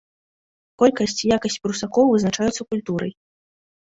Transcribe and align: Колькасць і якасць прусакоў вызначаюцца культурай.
Колькасць 0.81 1.15
і 1.25 1.29
якасць 1.37 1.59
прусакоў 1.67 2.05
вызначаюцца 2.13 2.67
культурай. 2.75 3.11